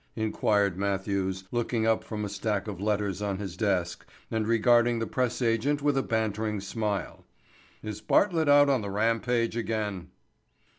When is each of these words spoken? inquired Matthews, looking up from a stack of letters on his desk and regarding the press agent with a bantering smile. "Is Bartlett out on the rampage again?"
inquired 0.15 0.79
Matthews, 0.79 1.43
looking 1.51 1.85
up 1.85 2.03
from 2.03 2.25
a 2.25 2.27
stack 2.27 2.67
of 2.67 2.81
letters 2.81 3.21
on 3.21 3.37
his 3.37 3.55
desk 3.55 4.03
and 4.31 4.47
regarding 4.47 4.97
the 4.97 5.05
press 5.05 5.43
agent 5.43 5.83
with 5.83 5.95
a 5.95 6.01
bantering 6.01 6.59
smile. 6.59 7.23
"Is 7.83 8.01
Bartlett 8.01 8.49
out 8.49 8.67
on 8.67 8.81
the 8.81 8.89
rampage 8.89 9.55
again?" 9.55 10.09